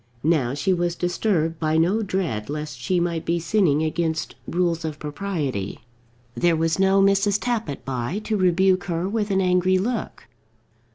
Now 0.23 0.55
she 0.55 0.73
was 0.73 0.95
disturbed 0.95 1.59
by 1.59 1.77
no 1.77 2.01
dread 2.01 2.49
lest 2.49 2.79
she 2.79 2.99
might 2.99 3.23
be 3.23 3.39
sinning 3.39 3.83
against 3.83 4.33
rules 4.47 4.83
of 4.83 4.97
propriety. 4.97 5.77
There 6.33 6.55
was 6.55 6.79
no 6.79 6.99
Mrs. 7.03 7.37
Tappitt 7.39 7.85
by, 7.85 8.17
to 8.23 8.35
rebuke 8.35 8.85
her 8.85 9.07
with 9.07 9.29
an 9.29 9.41
angry 9.41 9.77
look. 9.77 10.25